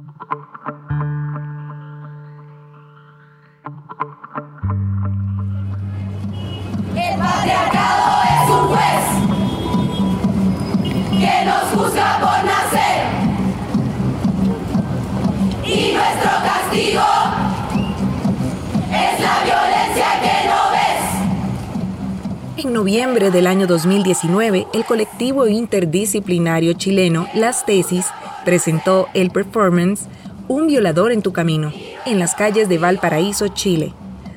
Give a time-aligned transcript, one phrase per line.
[0.00, 0.89] Thank you.
[22.70, 28.06] En noviembre del año 2019, el colectivo interdisciplinario chileno Las Tesis
[28.44, 30.04] presentó el performance
[30.46, 31.72] Un violador en tu camino
[32.06, 33.92] en las calles de Valparaíso, Chile.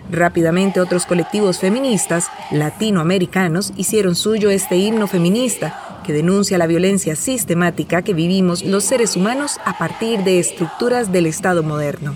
[0.09, 8.01] Rápidamente otros colectivos feministas latinoamericanos hicieron suyo este himno feminista que denuncia la violencia sistemática
[8.01, 12.15] que vivimos los seres humanos a partir de estructuras del Estado moderno.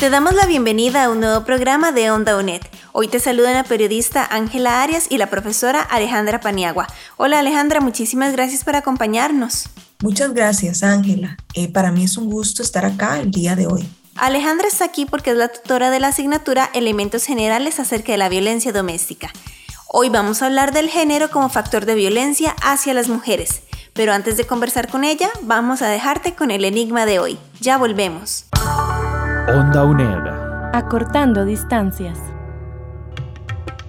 [0.00, 2.62] Te damos la bienvenida a un nuevo programa de Onda UNED.
[2.92, 6.86] Hoy te saludan la periodista Ángela Arias y la profesora Alejandra Paniagua.
[7.18, 9.68] Hola Alejandra, muchísimas gracias por acompañarnos.
[10.02, 11.36] Muchas gracias, Ángela.
[11.52, 13.86] Eh, para mí es un gusto estar acá el día de hoy.
[14.16, 18.30] Alejandra está aquí porque es la tutora de la asignatura Elementos Generales acerca de la
[18.30, 19.30] violencia doméstica.
[19.86, 23.64] Hoy vamos a hablar del género como factor de violencia hacia las mujeres.
[23.92, 27.38] Pero antes de conversar con ella, vamos a dejarte con el enigma de hoy.
[27.60, 28.46] Ya volvemos.
[29.48, 30.72] Onda UNED.
[30.72, 32.18] Acortando distancias.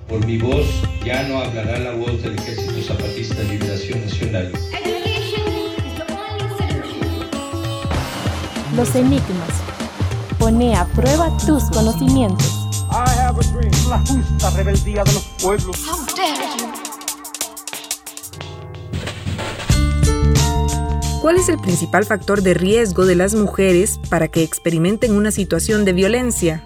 [0.07, 0.65] Por mi voz
[1.05, 4.51] ya no hablará la voz del Ejército Zapatista de Liberación Nacional.
[8.75, 9.49] Los enigmas.
[10.39, 12.47] Pone a prueba tus conocimientos.
[12.89, 13.71] I have a dream.
[13.89, 15.77] La justa rebeldía de los pueblos.
[21.21, 25.85] ¿Cuál es el principal factor de riesgo de las mujeres para que experimenten una situación
[25.85, 26.63] de violencia?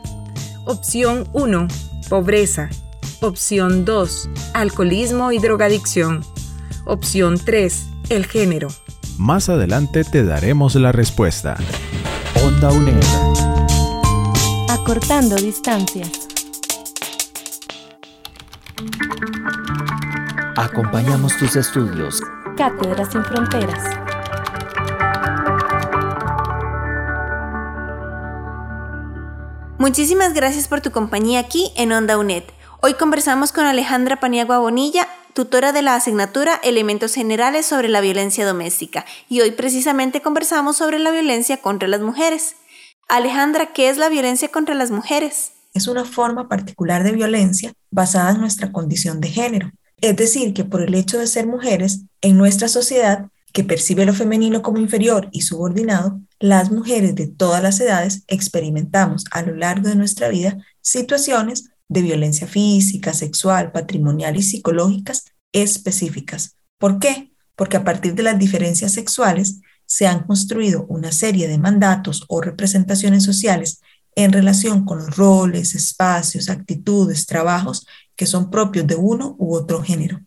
[0.64, 1.68] Opción 1.
[2.10, 2.70] Pobreza.
[3.20, 4.30] Opción 2.
[4.54, 6.24] Alcoholismo y drogadicción.
[6.86, 7.86] Opción 3.
[8.08, 8.70] El género.
[9.18, 11.58] Más adelante te daremos la respuesta.
[12.42, 13.04] Onda UNED.
[14.70, 16.30] Acortando distancias.
[20.56, 22.22] Acompañamos tus estudios.
[22.56, 24.05] Cátedras sin fronteras.
[29.86, 32.42] Muchísimas gracias por tu compañía aquí en Onda UNED.
[32.82, 38.48] Hoy conversamos con Alejandra Paniagua Bonilla, tutora de la asignatura Elementos Generales sobre la Violencia
[38.48, 42.56] Doméstica, y hoy precisamente conversamos sobre la violencia contra las mujeres.
[43.10, 45.52] Alejandra, ¿qué es la violencia contra las mujeres?
[45.76, 49.72] Es una forma particular de violencia basada en nuestra condición de género.
[50.02, 54.14] Es decir, que por el hecho de ser mujeres, en nuestra sociedad, que percibe lo
[54.14, 59.88] femenino como inferior y subordinado, las mujeres de todas las edades experimentamos a lo largo
[59.88, 65.24] de nuestra vida situaciones de violencia física, sexual, patrimonial y psicológicas
[65.54, 66.58] específicas.
[66.78, 67.32] ¿Por qué?
[67.56, 72.42] Porque a partir de las diferencias sexuales se han construido una serie de mandatos o
[72.42, 73.80] representaciones sociales
[74.18, 77.88] en relación con los roles, espacios, actitudes, trabajos
[78.18, 80.20] que son propios de uno u otro género.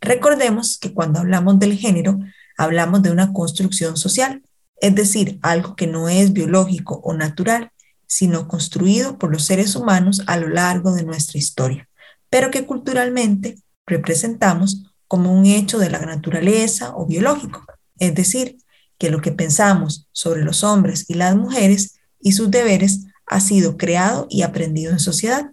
[0.00, 2.18] Recordemos que cuando hablamos del género,
[2.56, 4.42] hablamos de una construcción social,
[4.80, 7.70] es decir, algo que no es biológico o natural,
[8.06, 11.88] sino construido por los seres humanos a lo largo de nuestra historia,
[12.28, 17.64] pero que culturalmente representamos como un hecho de la naturaleza o biológico,
[17.98, 18.58] es decir,
[18.98, 23.76] que lo que pensamos sobre los hombres y las mujeres y sus deberes ha sido
[23.76, 25.50] creado y aprendido en sociedad.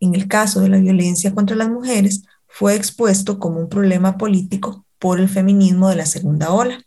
[0.00, 4.81] En el caso de la violencia contra las mujeres, fue expuesto como un problema político
[5.02, 6.80] por el feminismo de la segunda ola.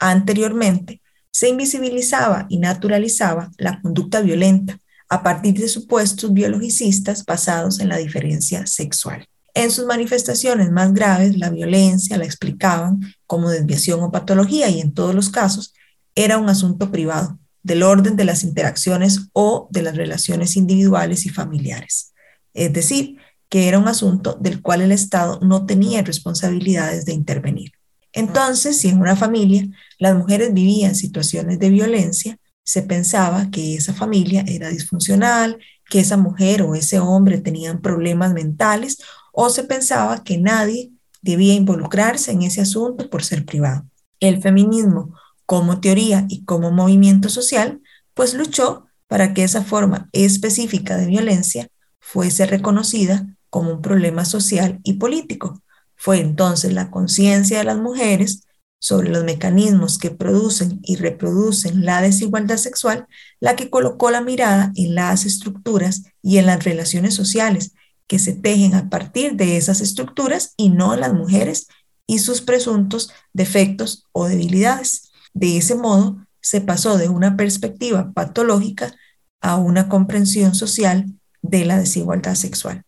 [0.00, 4.78] Anteriormente, se invisibilizaba y naturalizaba la conducta violenta
[5.10, 9.26] a partir de supuestos biologicistas basados en la diferencia sexual.
[9.52, 14.94] En sus manifestaciones más graves, la violencia la explicaban como desviación o patología y en
[14.94, 15.74] todos los casos
[16.14, 21.28] era un asunto privado, del orden de las interacciones o de las relaciones individuales y
[21.28, 22.14] familiares.
[22.54, 27.72] Es decir, que era un asunto del cual el Estado no tenía responsabilidades de intervenir.
[28.12, 29.68] Entonces, si en una familia
[29.98, 35.58] las mujeres vivían situaciones de violencia, se pensaba que esa familia era disfuncional,
[35.88, 38.98] que esa mujer o ese hombre tenían problemas mentales
[39.32, 40.90] o se pensaba que nadie
[41.22, 43.86] debía involucrarse en ese asunto por ser privado.
[44.20, 45.14] El feminismo
[45.46, 47.80] como teoría y como movimiento social,
[48.12, 51.68] pues luchó para que esa forma específica de violencia
[52.00, 55.62] fuese reconocida como un problema social y político.
[55.96, 58.44] Fue entonces la conciencia de las mujeres
[58.78, 63.08] sobre los mecanismos que producen y reproducen la desigualdad sexual
[63.40, 67.72] la que colocó la mirada en las estructuras y en las relaciones sociales
[68.06, 71.66] que se tejen a partir de esas estructuras y no en las mujeres
[72.06, 75.10] y sus presuntos defectos o debilidades.
[75.34, 78.94] De ese modo, se pasó de una perspectiva patológica
[79.40, 81.06] a una comprensión social
[81.42, 82.84] de la desigualdad sexual.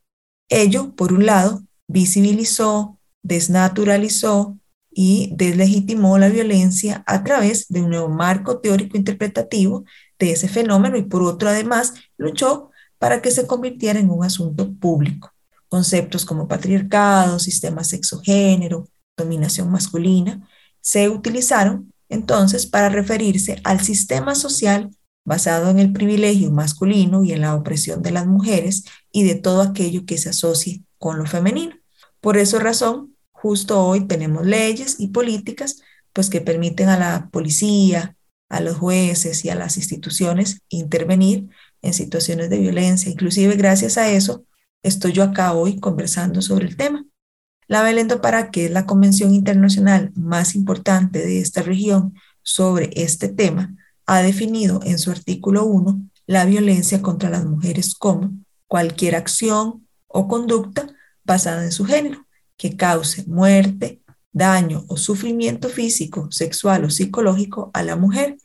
[0.51, 4.59] Ello, por un lado, visibilizó, desnaturalizó
[4.91, 9.85] y deslegitimó la violencia a través de un nuevo marco teórico interpretativo
[10.19, 14.75] de ese fenómeno y por otro además luchó para que se convirtiera en un asunto
[14.75, 15.33] público.
[15.69, 20.47] Conceptos como patriarcado, sistema sexogénero, dominación masculina,
[20.81, 24.91] se utilizaron entonces para referirse al sistema social
[25.25, 29.63] basado en el privilegio masculino y en la opresión de las mujeres y de todo
[29.63, 31.77] aquello que se asocie con lo femenino.
[32.21, 35.81] Por esa razón, justo hoy tenemos leyes y políticas
[36.13, 38.17] pues que permiten a la policía,
[38.49, 41.49] a los jueces y a las instituciones intervenir
[41.83, 43.11] en situaciones de violencia.
[43.11, 44.45] Inclusive gracias a eso
[44.83, 47.05] estoy yo acá hoy conversando sobre el tema.
[47.69, 52.91] La Belén do Pará, que es la convención internacional más importante de esta región sobre
[52.97, 53.77] este tema,
[54.11, 58.33] ha definido en su artículo 1 la violencia contra las mujeres como
[58.67, 60.89] cualquier acción o conducta
[61.23, 62.27] basada en su género
[62.57, 64.03] que cause muerte,
[64.33, 68.37] daño o sufrimiento físico, sexual o psicológico a la mujer,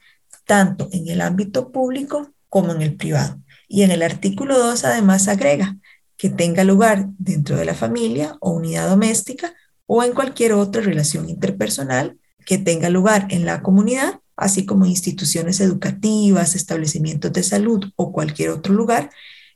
[0.46, 3.42] tanto en el ámbito público como en el privado.
[3.68, 5.78] Y en el artículo 2 además agrega
[6.16, 9.56] que tenga lugar dentro de la familia o unidad doméstica
[9.88, 15.60] o en cualquier otra relación interpersonal que tenga lugar en la comunidad así como instituciones
[15.60, 19.10] educativas, establecimientos de salud o cualquier otro lugar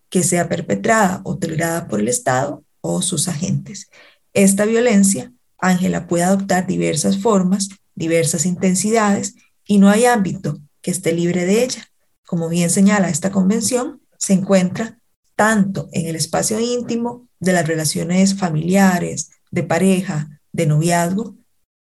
[0.09, 3.89] que sea perpetrada o tolerada por el Estado o sus agentes.
[4.33, 9.35] Esta violencia, Ángela, puede adoptar diversas formas, diversas intensidades
[9.65, 11.87] y no hay ámbito que esté libre de ella.
[12.25, 14.99] Como bien señala esta convención, se encuentra
[15.35, 21.35] tanto en el espacio íntimo de las relaciones familiares, de pareja, de noviazgo,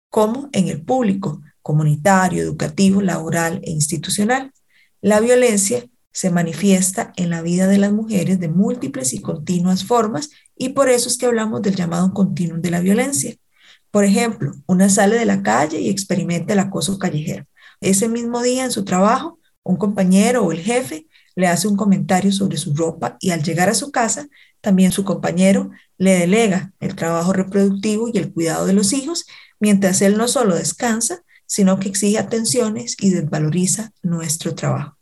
[0.09, 4.51] como en el público, comunitario, educativo, laboral e institucional.
[5.01, 10.29] La violencia se manifiesta en la vida de las mujeres de múltiples y continuas formas
[10.55, 13.33] y por eso es que hablamos del llamado continuum de la violencia.
[13.89, 17.45] Por ejemplo, una sale de la calle y experimenta el acoso callejero.
[17.81, 22.31] Ese mismo día en su trabajo, un compañero o el jefe le hace un comentario
[22.31, 24.27] sobre su ropa y al llegar a su casa,
[24.61, 29.25] también su compañero le delega el trabajo reproductivo y el cuidado de los hijos,
[29.59, 34.97] mientras él no solo descansa, sino que exige atenciones y desvaloriza nuestro trabajo.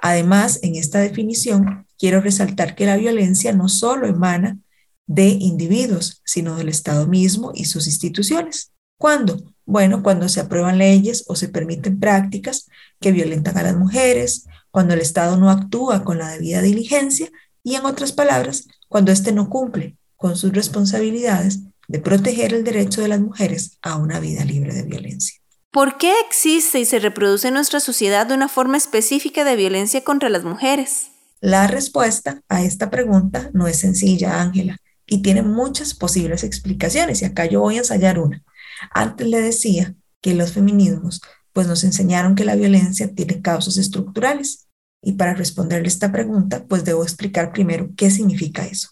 [0.00, 4.58] Además, en esta definición, quiero resaltar que la violencia no solo emana
[5.06, 8.72] de individuos, sino del Estado mismo y sus instituciones.
[8.98, 9.54] ¿Cuándo?
[9.66, 12.68] Bueno, cuando se aprueban leyes o se permiten prácticas
[13.00, 17.30] que violentan a las mujeres, cuando el Estado no actúa con la debida diligencia
[17.62, 23.02] y, en otras palabras, cuando éste no cumple con sus responsabilidades de proteger el derecho
[23.02, 25.43] de las mujeres a una vida libre de violencia.
[25.74, 30.28] ¿Por qué existe y se reproduce en nuestra sociedad una forma específica de violencia contra
[30.28, 31.08] las mujeres?
[31.40, 37.24] La respuesta a esta pregunta no es sencilla, Ángela, y tiene muchas posibles explicaciones, y
[37.24, 38.44] acá yo voy a ensayar una.
[38.92, 41.20] Antes le decía que los feminismos
[41.52, 44.68] pues nos enseñaron que la violencia tiene causas estructurales,
[45.02, 48.90] y para responderle esta pregunta, pues debo explicar primero qué significa eso.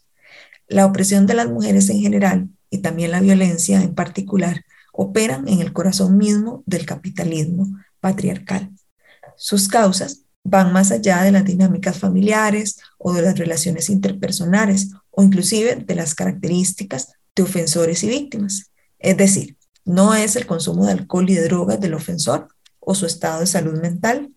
[0.66, 5.60] La opresión de las mujeres en general y también la violencia en particular operan en
[5.60, 7.66] el corazón mismo del capitalismo
[8.00, 8.70] patriarcal.
[9.36, 15.22] Sus causas van más allá de las dinámicas familiares o de las relaciones interpersonales o
[15.22, 18.70] inclusive de las características de ofensores y víctimas.
[18.98, 23.06] Es decir, no es el consumo de alcohol y de drogas del ofensor o su
[23.06, 24.32] estado de salud mental,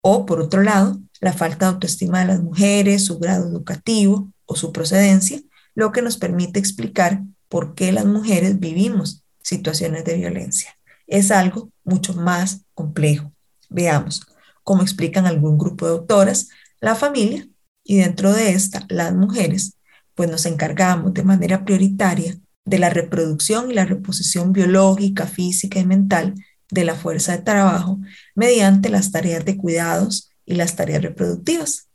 [0.00, 4.56] o por otro lado, la falta de autoestima de las mujeres, su grado educativo o
[4.56, 5.40] su procedencia,
[5.74, 10.76] lo que nos permite explicar por qué las mujeres vivimos situaciones de violencia.
[11.06, 13.32] Es algo mucho más complejo.
[13.68, 14.26] Veamos,
[14.62, 16.48] como explican algún grupo de autoras,
[16.80, 17.48] la familia
[17.84, 19.76] y dentro de esta las mujeres,
[20.14, 25.86] pues nos encargamos de manera prioritaria de la reproducción y la reposición biológica, física y
[25.86, 26.34] mental
[26.70, 27.98] de la fuerza de trabajo
[28.34, 31.88] mediante las tareas de cuidados y las tareas reproductivas,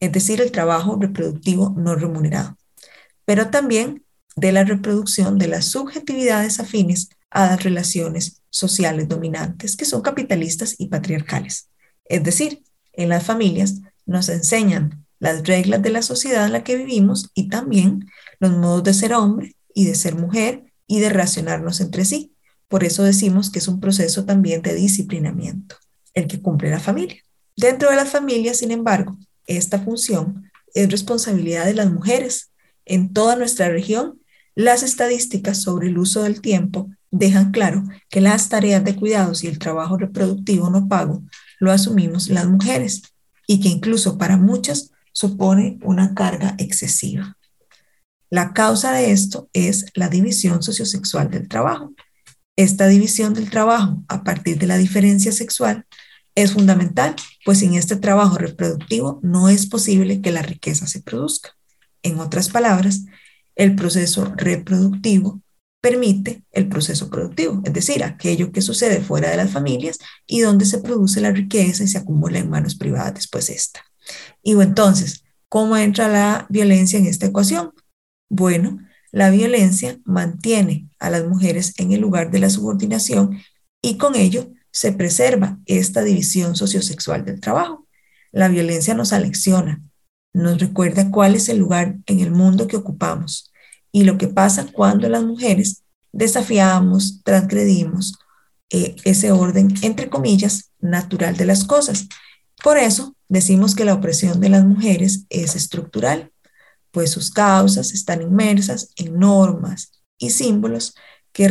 [0.00, 2.56] es decir, el trabajo reproductivo no remunerado,
[3.24, 4.01] pero también
[4.36, 10.74] de la reproducción de las subjetividades afines a las relaciones sociales dominantes, que son capitalistas
[10.78, 11.68] y patriarcales.
[12.04, 12.62] Es decir,
[12.92, 17.48] en las familias nos enseñan las reglas de la sociedad en la que vivimos y
[17.48, 18.06] también
[18.40, 22.34] los modos de ser hombre y de ser mujer y de relacionarnos entre sí.
[22.68, 25.76] Por eso decimos que es un proceso también de disciplinamiento,
[26.14, 27.22] el que cumple la familia.
[27.56, 32.50] Dentro de las familias, sin embargo, esta función es responsabilidad de las mujeres.
[32.84, 34.20] En toda nuestra región,
[34.54, 39.46] las estadísticas sobre el uso del tiempo dejan claro que las tareas de cuidados y
[39.46, 41.22] el trabajo reproductivo no pago
[41.58, 43.02] lo asumimos las mujeres
[43.46, 47.36] y que incluso para muchas supone una carga excesiva.
[48.30, 51.92] La causa de esto es la división sociosexual del trabajo.
[52.56, 55.86] Esta división del trabajo a partir de la diferencia sexual
[56.34, 61.50] es fundamental, pues sin este trabajo reproductivo no es posible que la riqueza se produzca.
[62.02, 63.04] En otras palabras,
[63.56, 65.40] el proceso reproductivo
[65.80, 70.64] permite el proceso productivo, es decir, aquello que sucede fuera de las familias y donde
[70.64, 73.80] se produce la riqueza y se acumula en manos privadas después esta.
[74.42, 77.72] Y entonces, ¿cómo entra la violencia en esta ecuación?
[78.30, 78.78] Bueno,
[79.10, 83.40] la violencia mantiene a las mujeres en el lugar de la subordinación
[83.82, 87.86] y con ello se preserva esta división sociosexual del trabajo.
[88.30, 89.82] La violencia nos alecciona,
[90.32, 93.52] nos recuerda cuál es el lugar en el mundo que ocupamos
[93.90, 98.18] y lo que pasa cuando las mujeres desafiamos, transgredimos
[98.70, 102.08] eh, ese orden, entre comillas, natural de las cosas.
[102.62, 106.32] Por eso decimos que la opresión de las mujeres es estructural
[106.92, 110.94] pues sus causas están inmersas en normas y símbolos
[111.32, 111.48] que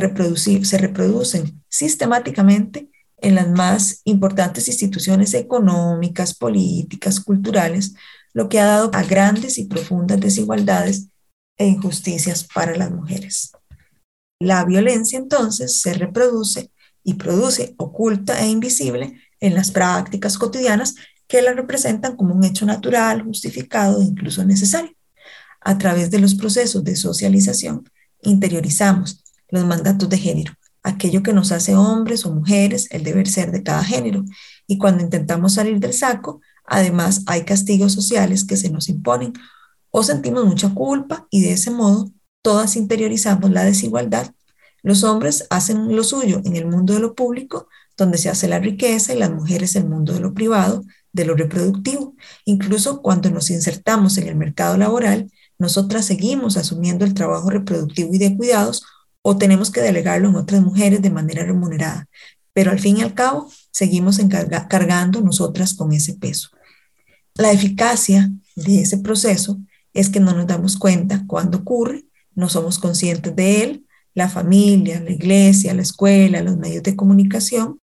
[0.63, 7.95] se reproducen sistemáticamente en las más importantes instituciones económicas, políticas, culturales,
[8.33, 11.07] lo que ha dado a grandes y profundas desigualdades
[11.57, 13.51] e injusticias para las mujeres.
[14.39, 16.71] La violencia entonces se reproduce
[17.03, 20.95] y produce oculta e invisible en las prácticas cotidianas
[21.27, 24.95] que la representan como un hecho natural, justificado e incluso necesario
[25.61, 27.89] a través de los procesos de socialización,
[28.23, 33.51] interiorizamos los mandatos de género, aquello que nos hace hombres o mujeres, el deber ser
[33.51, 34.23] de cada género.
[34.65, 39.33] Y cuando intentamos salir del saco, además hay castigos sociales que se nos imponen
[39.91, 42.09] o sentimos mucha culpa y de ese modo
[42.41, 44.33] todas interiorizamos la desigualdad.
[44.81, 48.57] Los hombres hacen lo suyo en el mundo de lo público, donde se hace la
[48.57, 52.15] riqueza, y las mujeres el mundo de lo privado, de lo reproductivo.
[52.45, 58.17] Incluso cuando nos insertamos en el mercado laboral, nosotras seguimos asumiendo el trabajo reproductivo y
[58.17, 58.83] de cuidados
[59.21, 62.07] o tenemos que delegarlo en otras mujeres de manera remunerada.
[62.53, 64.19] Pero al fin y al cabo, seguimos
[64.69, 66.49] cargando nosotras con ese peso.
[67.35, 69.59] La eficacia de ese proceso
[69.93, 74.99] es que no nos damos cuenta cuando ocurre, no somos conscientes de él, la familia,
[74.99, 77.79] la iglesia, la escuela, los medios de comunicación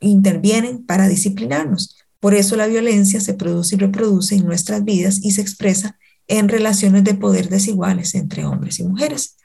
[0.00, 1.96] intervienen para disciplinarnos.
[2.18, 6.48] Por eso la violencia se produce y reproduce en nuestras vidas y se expresa en
[6.48, 9.36] relaciones de poder desiguales entre hombres y mujeres.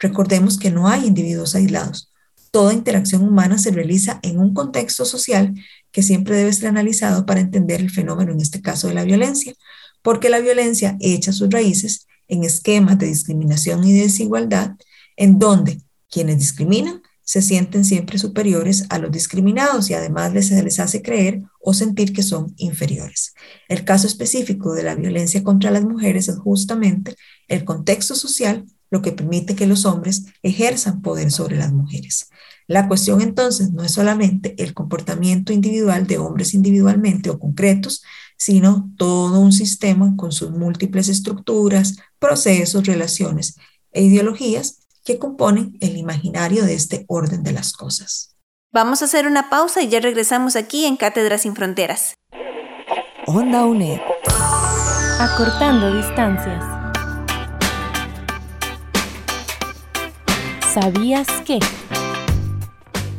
[0.00, 2.12] Recordemos que no hay individuos aislados.
[2.50, 5.54] Toda interacción humana se realiza en un contexto social
[5.94, 9.54] que siempre debe ser analizado para entender el fenómeno, en este caso de la violencia,
[10.02, 14.72] porque la violencia echa sus raíces en esquemas de discriminación y de desigualdad,
[15.16, 21.00] en donde quienes discriminan se sienten siempre superiores a los discriminados y además les hace
[21.00, 23.32] creer o sentir que son inferiores.
[23.68, 27.14] El caso específico de la violencia contra las mujeres es justamente
[27.46, 32.28] el contexto social lo que permite que los hombres ejerzan poder sobre las mujeres.
[32.66, 38.02] La cuestión entonces no es solamente el comportamiento individual de hombres individualmente o concretos,
[38.36, 43.56] sino todo un sistema con sus múltiples estructuras, procesos, relaciones
[43.92, 48.36] e ideologías que componen el imaginario de este orden de las cosas.
[48.72, 52.14] Vamos a hacer una pausa y ya regresamos aquí en Cátedras sin Fronteras.
[53.26, 54.00] Onda UNED.
[55.20, 56.64] Acortando distancias.
[60.72, 61.60] ¿Sabías que?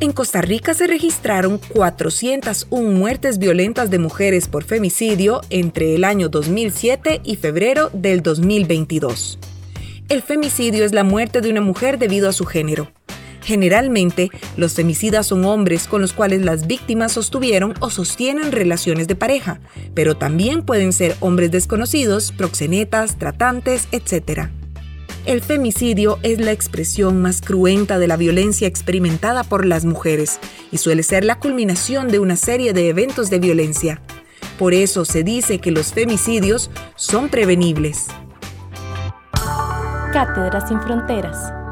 [0.01, 6.27] En Costa Rica se registraron 401 muertes violentas de mujeres por femicidio entre el año
[6.27, 9.39] 2007 y febrero del 2022.
[10.09, 12.91] El femicidio es la muerte de una mujer debido a su género.
[13.41, 19.15] Generalmente, los femicidas son hombres con los cuales las víctimas sostuvieron o sostienen relaciones de
[19.15, 19.61] pareja,
[19.93, 24.49] pero también pueden ser hombres desconocidos, proxenetas, tratantes, etc.
[25.25, 30.39] El femicidio es la expresión más cruenta de la violencia experimentada por las mujeres
[30.71, 34.01] y suele ser la culminación de una serie de eventos de violencia.
[34.59, 38.05] Por eso se dice que los femicidios son prevenibles.
[40.13, 41.64] Cátedras sin Fronteras.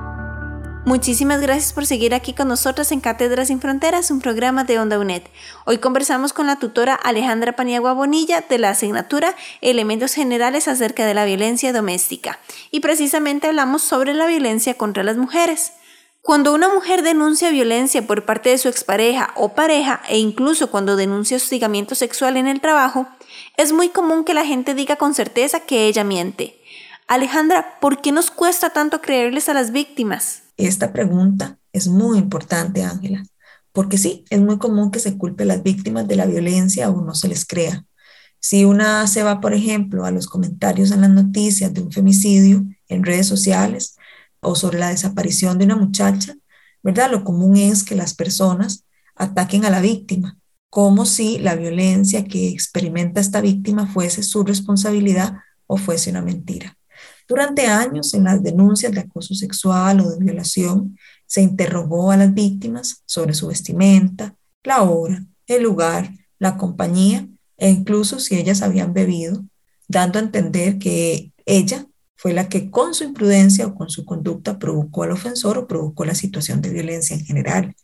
[0.85, 4.99] Muchísimas gracias por seguir aquí con nosotros en Cátedras sin Fronteras, un programa de Onda
[4.99, 5.23] UNED.
[5.65, 11.13] Hoy conversamos con la tutora Alejandra Paniagua Bonilla de la asignatura Elementos Generales acerca de
[11.13, 12.37] la violencia doméstica.
[12.69, 15.71] Y precisamente hablamos sobre la violencia contra las mujeres.
[16.21, 20.97] Cuando una mujer denuncia violencia por parte de su expareja o pareja e incluso cuando
[20.97, 23.07] denuncia hostigamiento sexual en el trabajo,
[23.55, 26.59] es muy común que la gente diga con certeza que ella miente.
[27.07, 30.42] Alejandra, ¿por qué nos cuesta tanto creerles a las víctimas?
[30.57, 33.23] Esta pregunta es muy importante, Ángela,
[33.71, 37.03] porque sí, es muy común que se culpe a las víctimas de la violencia o
[37.03, 37.85] no se les crea.
[38.39, 42.65] Si una se va, por ejemplo, a los comentarios en las noticias de un femicidio
[42.87, 43.95] en redes sociales
[44.41, 46.35] o sobre la desaparición de una muchacha,
[46.83, 47.09] ¿verdad?
[47.09, 50.37] Lo común es que las personas ataquen a la víctima,
[50.69, 56.77] como si la violencia que experimenta esta víctima fuese su responsabilidad o fuese una mentira.
[57.27, 62.33] Durante años, en las denuncias de acoso sexual o de violación, se interrogó a las
[62.33, 67.27] víctimas sobre su vestimenta, la hora, el lugar, la compañía
[67.57, 69.43] e incluso si ellas habían bebido,
[69.87, 74.59] dando a entender que ella fue la que con su imprudencia o con su conducta
[74.59, 77.75] provocó al ofensor o provocó la situación de violencia en general.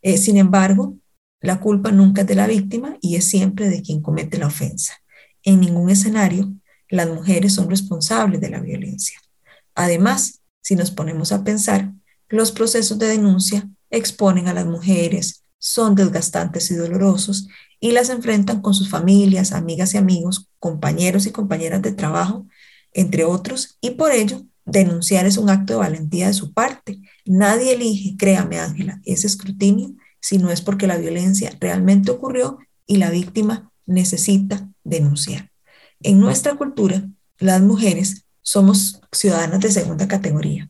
[0.00, 0.96] Eh, sin embargo,
[1.40, 4.94] la culpa nunca es de la víctima y es siempre de quien comete la ofensa.
[5.42, 6.52] En ningún escenario
[6.92, 9.18] las mujeres son responsables de la violencia.
[9.74, 11.90] Además, si nos ponemos a pensar,
[12.28, 17.48] los procesos de denuncia exponen a las mujeres, son desgastantes y dolorosos
[17.80, 22.46] y las enfrentan con sus familias, amigas y amigos, compañeros y compañeras de trabajo,
[22.92, 27.00] entre otros, y por ello denunciar es un acto de valentía de su parte.
[27.24, 32.98] Nadie elige, créame Ángela, ese escrutinio si no es porque la violencia realmente ocurrió y
[32.98, 35.51] la víctima necesita denunciar.
[36.04, 40.68] En nuestra cultura, las mujeres somos ciudadanas de segunda categoría.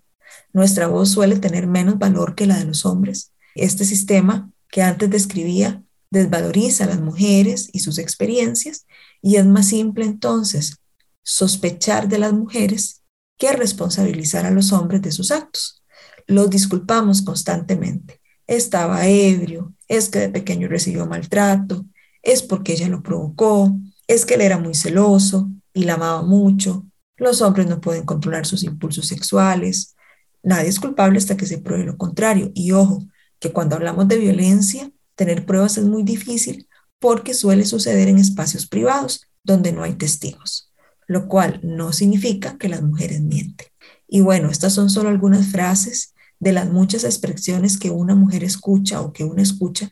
[0.52, 3.32] Nuestra voz suele tener menos valor que la de los hombres.
[3.54, 8.86] Este sistema que antes describía desvaloriza a las mujeres y sus experiencias
[9.23, 10.76] y es más simple entonces
[11.23, 13.02] sospechar de las mujeres
[13.38, 15.82] que responsabilizar a los hombres de sus actos.
[16.26, 18.21] Los disculpamos constantemente.
[18.47, 21.86] Estaba ebrio, es que de pequeño recibió maltrato,
[22.23, 23.75] es porque ella lo provocó,
[24.14, 26.86] es que él era muy celoso y la amaba mucho.
[27.16, 29.94] Los hombres no pueden controlar sus impulsos sexuales.
[30.42, 32.50] Nadie es culpable hasta que se pruebe lo contrario.
[32.54, 33.02] Y ojo,
[33.38, 38.66] que cuando hablamos de violencia, tener pruebas es muy difícil porque suele suceder en espacios
[38.66, 40.72] privados donde no hay testigos,
[41.08, 43.66] lo cual no significa que las mujeres mienten.
[44.06, 49.00] Y bueno, estas son solo algunas frases de las muchas expresiones que una mujer escucha
[49.00, 49.90] o que una escucha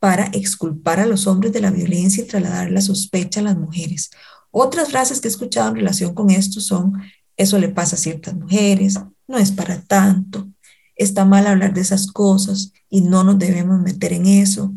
[0.00, 4.10] para exculpar a los hombres de la violencia y trasladar la sospecha a las mujeres.
[4.50, 6.94] Otras frases que he escuchado en relación con esto son,
[7.36, 10.48] eso le pasa a ciertas mujeres, no es para tanto,
[10.96, 14.74] está mal hablar de esas cosas y no nos debemos meter en eso,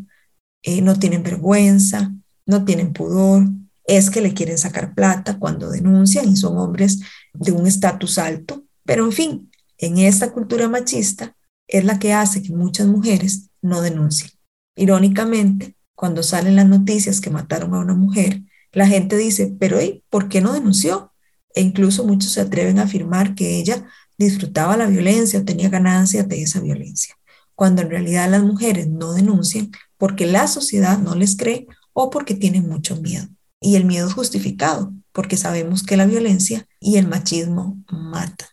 [0.62, 2.14] eh, no tienen vergüenza,
[2.46, 3.48] no tienen pudor,
[3.86, 7.00] es que le quieren sacar plata cuando denuncian y son hombres
[7.32, 11.34] de un estatus alto, pero en fin, en esta cultura machista
[11.66, 14.33] es la que hace que muchas mujeres no denuncien.
[14.76, 20.04] Irónicamente, cuando salen las noticias que mataron a una mujer, la gente dice, pero ¿y
[20.10, 21.12] por qué no denunció?
[21.54, 23.86] E incluso muchos se atreven a afirmar que ella
[24.18, 27.14] disfrutaba la violencia o tenía ganancias de esa violencia,
[27.54, 32.34] cuando en realidad las mujeres no denuncian porque la sociedad no les cree o porque
[32.34, 33.28] tienen mucho miedo.
[33.60, 38.48] Y el miedo es justificado, porque sabemos que la violencia y el machismo matan.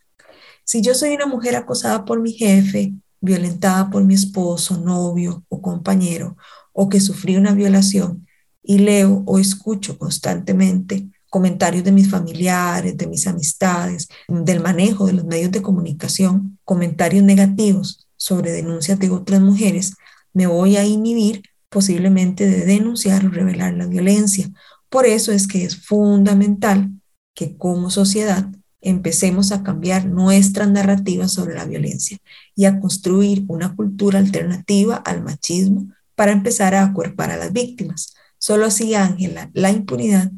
[0.64, 6.38] Si yo soy una mujer acosada por mi jefe, violentada por mi esposo, novio compañero,
[6.74, 8.28] o que sufrí una violación,
[8.63, 15.13] y leo o escucho constantemente comentarios de mis familiares, de mis amistades, del manejo de
[15.13, 19.93] los medios de comunicación, comentarios negativos sobre denuncias de otras mujeres,
[20.34, 24.52] me voy a inhibir posiblemente de denunciar o revelar la violencia.
[24.89, 26.91] Por eso es que es fundamental
[27.34, 32.17] que como sociedad empecemos a cambiar nuestras narrativas sobre la violencia
[32.62, 38.13] y a construir una cultura alternativa al machismo para empezar a acuerpar a las víctimas.
[38.38, 40.32] Solo así, Ángela, la impunidad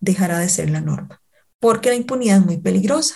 [0.00, 1.22] dejará de ser la norma,
[1.60, 3.14] porque la impunidad es muy peligrosa.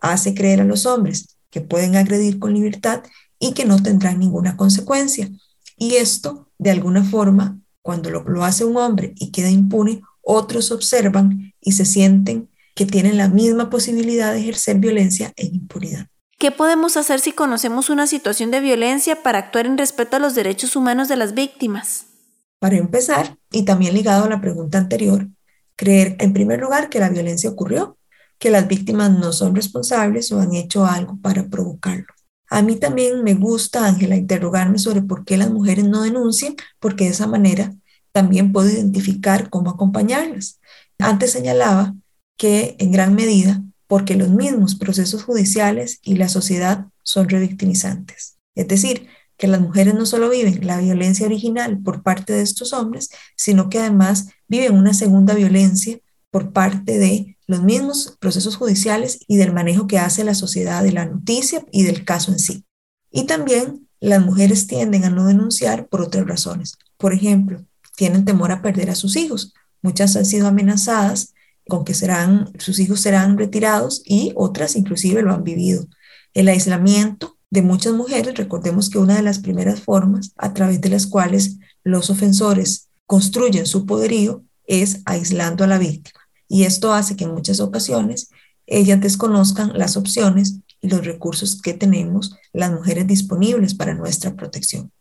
[0.00, 3.02] Hace creer a los hombres que pueden agredir con libertad
[3.40, 5.28] y que no tendrán ninguna consecuencia.
[5.76, 10.70] Y esto, de alguna forma, cuando lo, lo hace un hombre y queda impune, otros
[10.70, 16.06] observan y se sienten que tienen la misma posibilidad de ejercer violencia en impunidad.
[16.38, 20.34] ¿Qué podemos hacer si conocemos una situación de violencia para actuar en respeto a los
[20.34, 22.08] derechos humanos de las víctimas?
[22.58, 25.28] Para empezar, y también ligado a la pregunta anterior,
[25.76, 27.98] Creer, en primer lugar, que la violencia ocurrió,
[28.38, 32.06] que las víctimas no son responsables o han hecho algo para provocarlo.
[32.50, 37.04] A mí también me gusta, Ángela, interrogarme sobre por qué las mujeres no denuncian, porque
[37.04, 37.74] de esa manera
[38.12, 40.60] también puedo identificar cómo acompañarlas.
[40.98, 41.94] Antes señalaba
[42.36, 48.38] que en gran medida porque los mismos procesos judiciales y la sociedad son revictimizantes.
[48.54, 52.72] Es decir, que las mujeres no solo viven la violencia original por parte de estos
[52.72, 55.98] hombres, sino que además viven una segunda violencia
[56.30, 60.92] por parte de los mismos procesos judiciales y del manejo que hace la sociedad de
[60.92, 62.64] la noticia y del caso en sí.
[63.10, 66.76] Y también las mujeres tienden a no denunciar por otras razones.
[66.96, 67.64] Por ejemplo,
[67.96, 69.54] tienen temor a perder a sus hijos.
[69.82, 71.34] Muchas han sido amenazadas
[71.68, 75.86] con que serán, sus hijos serán retirados y otras inclusive lo han vivido.
[76.34, 80.88] El aislamiento de muchas mujeres, recordemos que una de las primeras formas a través de
[80.88, 86.20] las cuales los ofensores construyen su poderío es aislando a la víctima.
[86.48, 88.30] Y esto hace que en muchas ocasiones
[88.66, 94.92] ellas desconozcan las opciones y los recursos que tenemos las mujeres disponibles para nuestra protección.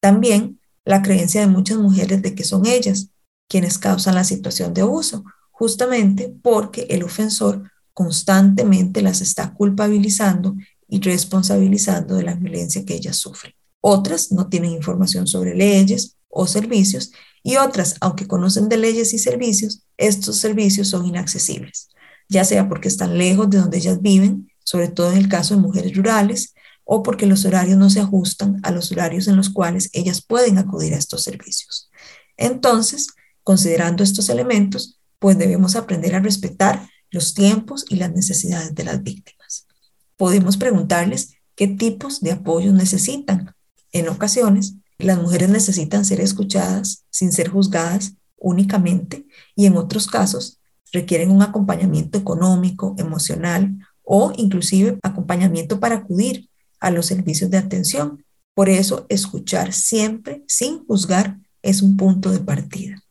[0.00, 3.08] También la creencia de muchas mujeres de que son ellas
[3.48, 5.24] quienes causan la situación de abuso
[5.62, 10.56] justamente porque el ofensor constantemente las está culpabilizando
[10.88, 13.54] y responsabilizando de la violencia que ellas sufren.
[13.80, 17.12] Otras no tienen información sobre leyes o servicios
[17.44, 21.90] y otras, aunque conocen de leyes y servicios, estos servicios son inaccesibles,
[22.28, 25.60] ya sea porque están lejos de donde ellas viven, sobre todo en el caso de
[25.60, 29.90] mujeres rurales, o porque los horarios no se ajustan a los horarios en los cuales
[29.92, 31.88] ellas pueden acudir a estos servicios.
[32.36, 33.06] Entonces,
[33.44, 39.04] considerando estos elementos, pues debemos aprender a respetar los tiempos y las necesidades de las
[39.04, 39.68] víctimas.
[40.16, 43.54] Podemos preguntarles qué tipos de apoyo necesitan.
[43.92, 50.58] En ocasiones, las mujeres necesitan ser escuchadas sin ser juzgadas únicamente y en otros casos
[50.92, 58.24] requieren un acompañamiento económico, emocional o inclusive acompañamiento para acudir a los servicios de atención.
[58.54, 63.04] Por eso, escuchar siempre sin juzgar es un punto de partida.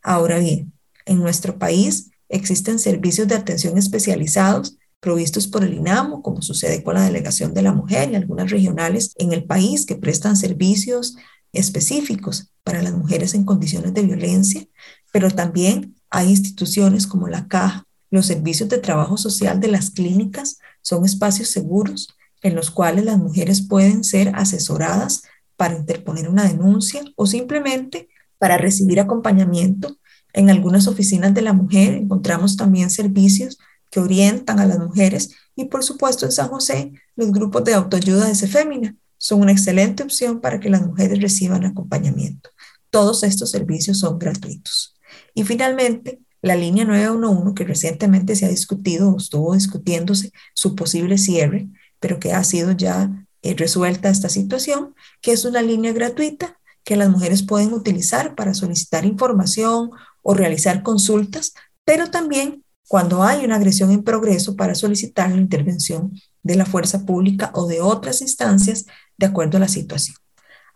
[0.00, 0.75] Ahora bien,
[1.06, 6.94] en nuestro país existen servicios de atención especializados provistos por el INAMO, como sucede con
[6.94, 11.16] la Delegación de la Mujer y algunas regionales en el país que prestan servicios
[11.52, 14.66] específicos para las mujeres en condiciones de violencia,
[15.12, 20.58] pero también hay instituciones como la Caja, los servicios de trabajo social de las clínicas
[20.80, 22.08] son espacios seguros
[22.42, 25.22] en los cuales las mujeres pueden ser asesoradas
[25.56, 29.98] para interponer una denuncia o simplemente para recibir acompañamiento
[30.36, 33.58] en algunas oficinas de la mujer encontramos también servicios
[33.90, 38.26] que orientan a las mujeres y por supuesto en San José los grupos de autoayuda
[38.26, 42.50] de Cefémina son una excelente opción para que las mujeres reciban acompañamiento.
[42.90, 44.94] Todos estos servicios son gratuitos.
[45.34, 51.16] Y finalmente, la línea 911 que recientemente se ha discutido o estuvo discutiéndose su posible
[51.16, 51.66] cierre,
[51.98, 56.96] pero que ha sido ya eh, resuelta esta situación, que es una línea gratuita que
[56.96, 59.90] las mujeres pueden utilizar para solicitar información
[60.28, 66.12] o realizar consultas, pero también cuando hay una agresión en progreso para solicitar la intervención
[66.42, 68.86] de la fuerza pública o de otras instancias
[69.16, 70.16] de acuerdo a la situación.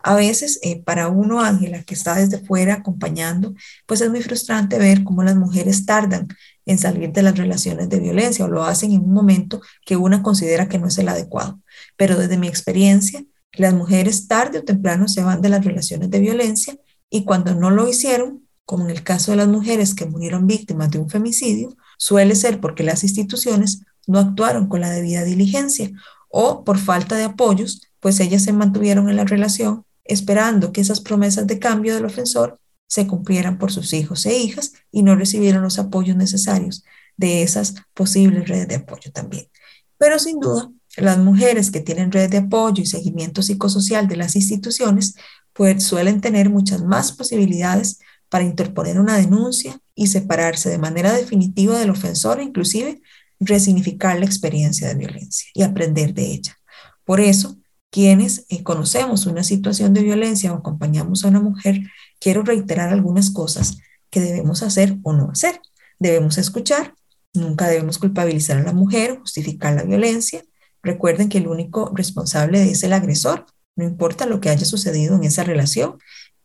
[0.03, 3.53] A veces, eh, para uno, Ángela, que está desde fuera acompañando,
[3.85, 6.29] pues es muy frustrante ver cómo las mujeres tardan
[6.65, 10.23] en salir de las relaciones de violencia o lo hacen en un momento que una
[10.23, 11.59] considera que no es el adecuado.
[11.97, 16.19] Pero desde mi experiencia, las mujeres tarde o temprano se van de las relaciones de
[16.19, 16.77] violencia
[17.09, 20.89] y cuando no lo hicieron, como en el caso de las mujeres que murieron víctimas
[20.89, 25.91] de un femicidio, suele ser porque las instituciones no actuaron con la debida diligencia
[26.29, 31.01] o por falta de apoyos, pues ellas se mantuvieron en la relación esperando que esas
[31.01, 35.63] promesas de cambio del ofensor se cumplieran por sus hijos e hijas y no recibieron
[35.63, 36.85] los apoyos necesarios
[37.17, 39.49] de esas posibles redes de apoyo también.
[39.97, 44.37] Pero sin duda, las mujeres que tienen redes de apoyo y seguimiento psicosocial de las
[44.37, 45.15] instituciones,
[45.51, 47.99] pues suelen tener muchas más posibilidades
[48.31, 53.01] para interponer una denuncia y separarse de manera definitiva del ofensor e inclusive
[53.41, 56.57] resignificar la experiencia de violencia y aprender de ella.
[57.03, 57.57] Por eso,
[57.89, 61.81] quienes eh, conocemos una situación de violencia o acompañamos a una mujer,
[62.21, 65.59] quiero reiterar algunas cosas que debemos hacer o no hacer.
[65.99, 66.95] Debemos escuchar,
[67.33, 70.41] nunca debemos culpabilizar a la mujer, justificar la violencia.
[70.81, 75.25] Recuerden que el único responsable es el agresor, no importa lo que haya sucedido en
[75.25, 75.97] esa relación.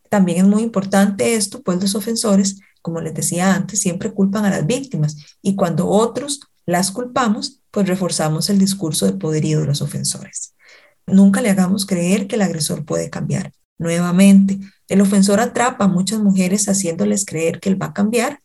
[0.08, 4.50] También es muy importante esto, pues los ofensores, como les decía antes, siempre culpan a
[4.50, 9.82] las víctimas y cuando otros las culpamos, pues reforzamos el discurso de poderío de los
[9.82, 10.54] ofensores.
[11.06, 13.52] Nunca le hagamos creer que el agresor puede cambiar.
[13.78, 18.40] Nuevamente, el ofensor atrapa a muchas mujeres haciéndoles creer que él va a cambiar,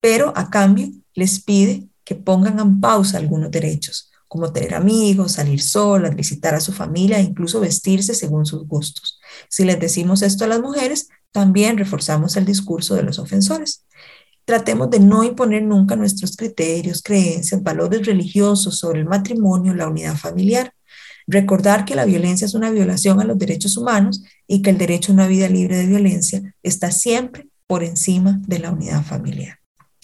[0.00, 5.62] pero a cambio les pide que pongan en pausa algunos derechos, como tener amigos, salir
[5.62, 9.13] solas, visitar a su familia e incluso vestirse según sus gustos.
[9.48, 13.84] Si les decimos esto a las mujeres, también reforzamos el discurso de los ofensores.
[14.44, 20.16] Tratemos de no imponer nunca nuestros criterios, creencias, valores religiosos sobre el matrimonio, la unidad
[20.16, 20.74] familiar.
[21.26, 25.12] Recordar que la violencia es una violación a los derechos humanos y que el derecho
[25.12, 29.58] a una vida libre de violencia está siempre por encima de la unidad familiar.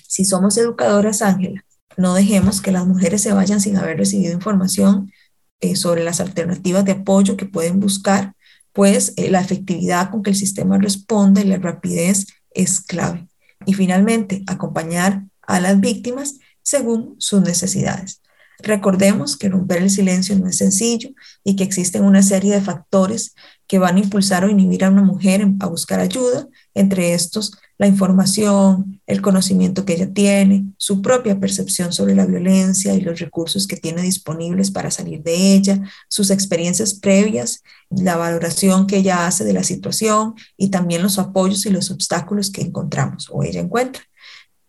[0.09, 1.65] Si somos educadoras, Ángela,
[1.97, 5.13] no dejemos que las mujeres se vayan sin haber recibido información
[5.61, 8.35] eh, sobre las alternativas de apoyo que pueden buscar,
[8.73, 13.29] pues eh, la efectividad con que el sistema responde y la rapidez es clave.
[13.67, 18.23] Y finalmente, acompañar a las víctimas según sus necesidades.
[18.63, 21.11] Recordemos que romper el silencio no es sencillo
[21.43, 23.35] y que existen una serie de factores
[23.67, 27.87] que van a impulsar o inhibir a una mujer a buscar ayuda, entre estos la
[27.87, 33.67] información, el conocimiento que ella tiene, su propia percepción sobre la violencia y los recursos
[33.67, 39.45] que tiene disponibles para salir de ella, sus experiencias previas, la valoración que ella hace
[39.45, 44.03] de la situación y también los apoyos y los obstáculos que encontramos o ella encuentra.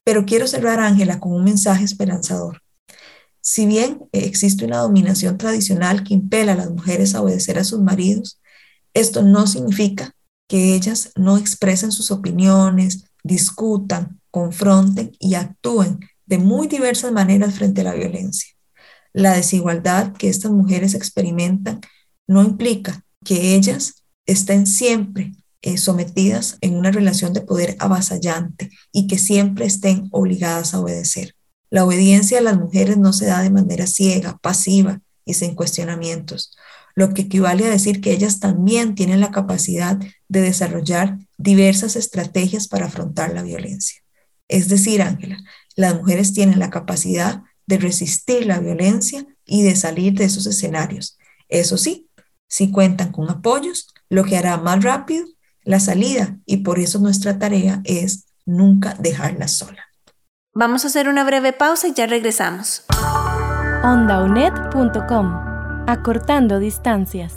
[0.06, 2.62] Pero quiero cerrar, Ángela, con un mensaje esperanzador.
[3.42, 7.82] Si bien existe una dominación tradicional que impela a las mujeres a obedecer a sus
[7.82, 8.40] maridos,
[8.94, 10.16] esto no significa
[10.52, 17.80] que ellas no expresen sus opiniones, discutan, confronten y actúen de muy diversas maneras frente
[17.80, 18.50] a la violencia.
[19.14, 21.80] La desigualdad que estas mujeres experimentan
[22.28, 29.08] no implica que ellas estén siempre eh, sometidas en una relación de poder avasallante y
[29.08, 31.34] que siempre estén obligadas a obedecer.
[31.70, 36.52] La obediencia a las mujeres no se da de manera ciega, pasiva y sin cuestionamientos
[36.96, 42.68] lo que equivale a decir que ellas también tienen la capacidad de desarrollar diversas estrategias
[42.68, 44.02] para afrontar la violencia.
[44.48, 45.38] Es decir, Ángela,
[45.76, 51.18] las mujeres tienen la capacidad de resistir la violencia y de salir de esos escenarios.
[51.48, 52.10] Eso sí,
[52.48, 55.26] si cuentan con apoyos, lo que hará más rápido
[55.64, 59.86] la salida y por eso nuestra tarea es nunca dejarla sola.
[60.54, 62.84] Vamos a hacer una breve pausa y ya regresamos.
[63.84, 65.51] ondaunet.com
[65.88, 67.36] Acortando distancias.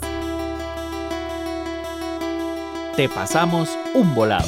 [2.95, 4.47] Te pasamos un volado.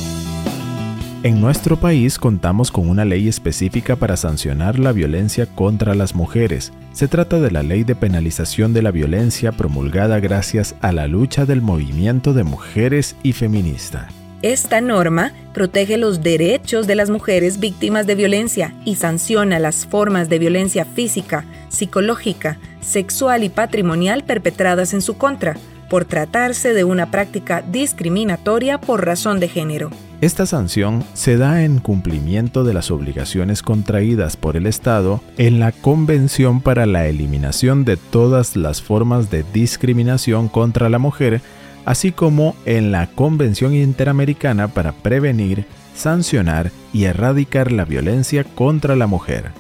[1.24, 6.72] En nuestro país contamos con una ley específica para sancionar la violencia contra las mujeres.
[6.94, 11.46] Se trata de la Ley de Penalización de la Violencia promulgada gracias a la lucha
[11.46, 14.08] del movimiento de mujeres y feminista.
[14.44, 20.30] Esta norma protege los derechos de las mujeres víctimas de violencia y sanciona las formas
[20.30, 25.56] de violencia física, psicológica, sexual y patrimonial perpetradas en su contra,
[25.90, 29.90] por tratarse de una práctica discriminatoria por razón de género.
[30.22, 35.72] Esta sanción se da en cumplimiento de las obligaciones contraídas por el Estado en la
[35.72, 41.42] Convención para la Eliminación de todas las formas de discriminación contra la mujer
[41.88, 49.08] así como en la Convención Interamericana para prevenir, sancionar y erradicar la violencia contra la
[49.08, 49.52] mujer.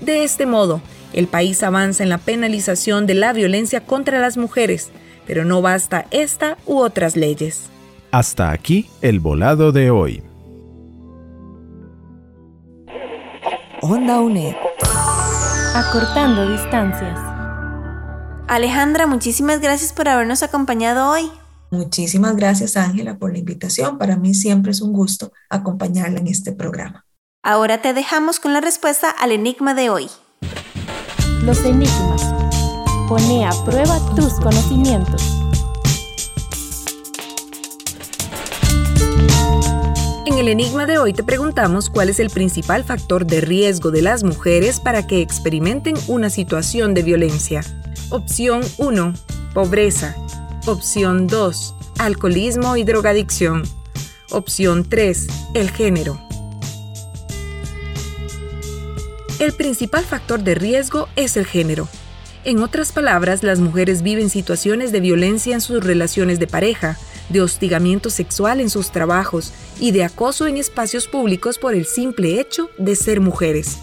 [0.00, 0.80] De este modo,
[1.12, 4.90] el país avanza en la penalización de la violencia contra las mujeres,
[5.26, 7.68] pero no basta esta u otras leyes.
[8.10, 10.22] Hasta aquí el volado de hoy.
[13.82, 14.54] Onda UNED.
[15.74, 17.20] Acortando distancias.
[18.48, 21.30] Alejandra, muchísimas gracias por habernos acompañado hoy.
[21.76, 23.98] Muchísimas gracias, Ángela, por la invitación.
[23.98, 27.04] Para mí siempre es un gusto acompañarla en este programa.
[27.42, 30.08] Ahora te dejamos con la respuesta al enigma de hoy.
[31.42, 32.22] Los enigmas.
[33.08, 35.22] Pone a prueba tus conocimientos.
[40.24, 44.00] En el enigma de hoy te preguntamos cuál es el principal factor de riesgo de
[44.00, 47.60] las mujeres para que experimenten una situación de violencia.
[48.08, 49.12] Opción 1.
[49.52, 50.16] Pobreza.
[50.68, 51.74] Opción 2.
[51.98, 53.62] Alcoholismo y drogadicción.
[54.32, 55.28] Opción 3.
[55.54, 56.20] El género.
[59.38, 61.86] El principal factor de riesgo es el género.
[62.42, 66.98] En otras palabras, las mujeres viven situaciones de violencia en sus relaciones de pareja,
[67.28, 72.40] de hostigamiento sexual en sus trabajos y de acoso en espacios públicos por el simple
[72.40, 73.78] hecho de ser mujeres.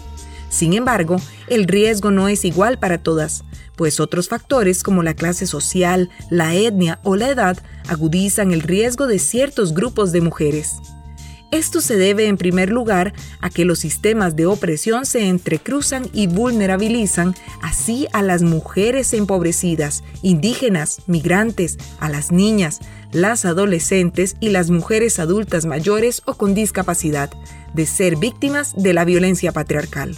[0.50, 1.16] Sin embargo,
[1.46, 3.42] el riesgo no es igual para todas
[3.76, 7.58] pues otros factores como la clase social, la etnia o la edad
[7.88, 10.76] agudizan el riesgo de ciertos grupos de mujeres.
[11.54, 16.26] Esto se debe en primer lugar a que los sistemas de opresión se entrecruzan y
[16.26, 22.80] vulnerabilizan así a las mujeres empobrecidas, indígenas, migrantes, a las niñas,
[23.12, 27.30] las adolescentes y las mujeres adultas mayores o con discapacidad,
[27.72, 30.16] de ser víctimas de la violencia patriarcal.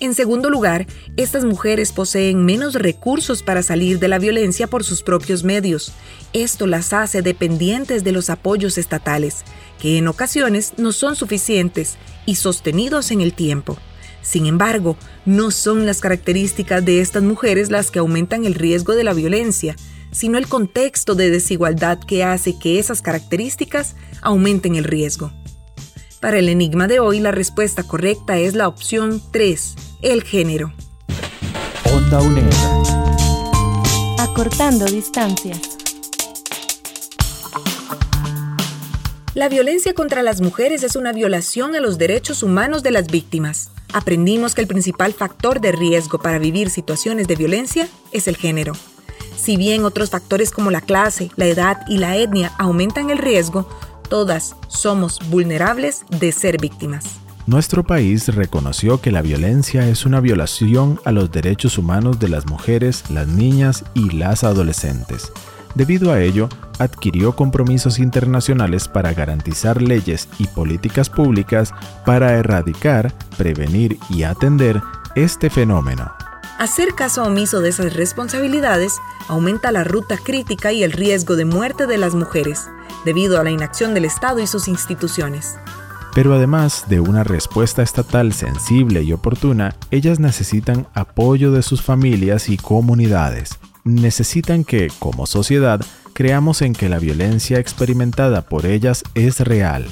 [0.00, 5.02] En segundo lugar, estas mujeres poseen menos recursos para salir de la violencia por sus
[5.02, 5.92] propios medios.
[6.32, 9.42] Esto las hace dependientes de los apoyos estatales,
[9.80, 13.76] que en ocasiones no son suficientes y sostenidos en el tiempo.
[14.22, 19.02] Sin embargo, no son las características de estas mujeres las que aumentan el riesgo de
[19.02, 19.74] la violencia,
[20.12, 25.32] sino el contexto de desigualdad que hace que esas características aumenten el riesgo.
[26.20, 30.72] Para el enigma de hoy, la respuesta correcta es la opción 3, el género.
[31.92, 32.52] Onda UNED.
[34.20, 35.60] Acortando distancias.
[39.34, 43.70] La violencia contra las mujeres es una violación a los derechos humanos de las víctimas.
[43.92, 48.74] Aprendimos que el principal factor de riesgo para vivir situaciones de violencia es el género.
[49.36, 53.68] Si bien otros factores como la clase, la edad y la etnia aumentan el riesgo,
[54.08, 57.04] todas somos vulnerables de ser víctimas.
[57.48, 62.44] Nuestro país reconoció que la violencia es una violación a los derechos humanos de las
[62.44, 65.32] mujeres, las niñas y las adolescentes.
[65.74, 71.72] Debido a ello, adquirió compromisos internacionales para garantizar leyes y políticas públicas
[72.04, 74.82] para erradicar, prevenir y atender
[75.14, 76.12] este fenómeno.
[76.58, 78.92] Hacer caso omiso de esas responsabilidades
[79.26, 82.68] aumenta la ruta crítica y el riesgo de muerte de las mujeres,
[83.06, 85.56] debido a la inacción del Estado y sus instituciones.
[86.18, 92.48] Pero además de una respuesta estatal sensible y oportuna, ellas necesitan apoyo de sus familias
[92.48, 93.60] y comunidades.
[93.84, 95.80] Necesitan que, como sociedad,
[96.14, 99.86] creamos en que la violencia experimentada por ellas es real,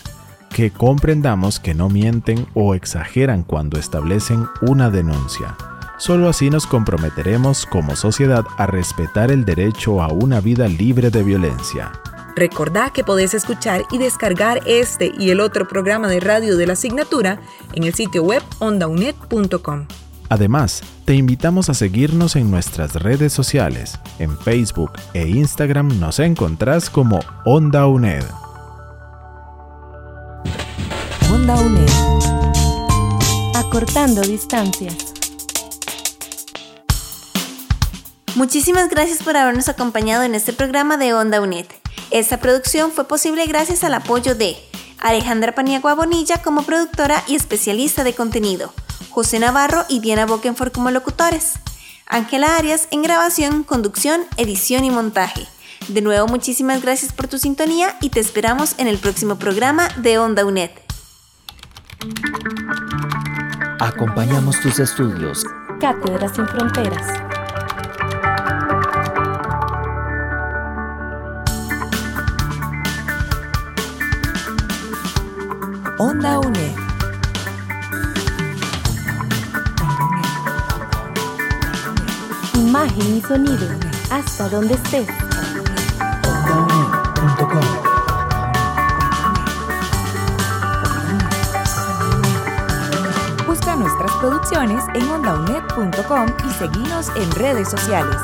[0.51, 5.57] que comprendamos que no mienten o exageran cuando establecen una denuncia.
[5.97, 11.23] Solo así nos comprometeremos como sociedad a respetar el derecho a una vida libre de
[11.23, 11.93] violencia.
[12.37, 16.75] Recordá que podés escuchar y descargar este y el otro programa de radio de la
[16.75, 17.41] asignatura
[17.73, 19.87] en el sitio web ondaunet.com.
[20.29, 23.99] Además, te invitamos a seguirnos en nuestras redes sociales.
[24.19, 28.25] En Facebook e Instagram nos encontrás como Onda UNED.
[31.33, 31.89] Onda UNED.
[33.55, 35.15] Acortando distancias.
[38.35, 41.65] Muchísimas gracias por habernos acompañado en este programa de Onda UNED.
[42.11, 44.57] Esta producción fue posible gracias al apoyo de
[45.01, 48.73] Alejandra Paniagua Bonilla como productora y especialista de contenido,
[49.11, 51.55] José Navarro y Diana Bokenfor como locutores,
[52.07, 55.47] Ángela Arias en grabación, conducción, edición y montaje.
[55.89, 60.19] De nuevo, muchísimas gracias por tu sintonía y te esperamos en el próximo programa de
[60.19, 60.71] Onda UNED.
[63.81, 65.45] Acompañamos tus estudios.
[65.81, 67.26] Cátedras sin fronteras.
[75.99, 76.77] Onda UNED.
[82.55, 83.67] Imagen y sonido.
[84.11, 85.09] Hasta donde estés.
[93.47, 98.19] Busca nuestras producciones en ondaunet.com y seguinos en redes sociales.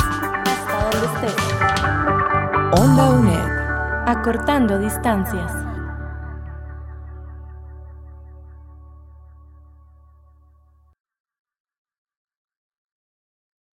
[0.45, 2.79] Hasta donde estés.
[2.79, 4.09] Onda UNED.
[4.09, 5.62] Acortando distancias.